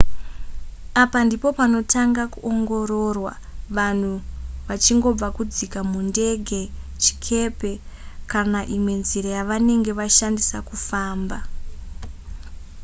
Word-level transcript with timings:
apa 1.03 1.17
ndipo 1.25 1.47
panotanga 1.59 2.23
kuongororwa 2.33 3.33
vanhu 3.77 4.13
vachangobva 4.67 5.27
kudzika 5.37 5.79
mundege 5.91 6.61
chikepe 7.01 7.71
kana 8.31 8.59
imwe 8.75 8.93
nzira 9.01 9.29
yavanenge 9.37 9.91
vashandisa 9.99 10.57
kufamba 10.69 11.37